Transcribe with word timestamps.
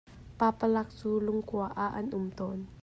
Papalak 0.39 0.87
cu 0.97 1.09
lungkua 1.25 1.65
ah 1.85 1.91
an 1.99 2.07
um 2.17 2.27
tawn. 2.37 2.59